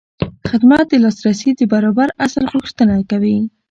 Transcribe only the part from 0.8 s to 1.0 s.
د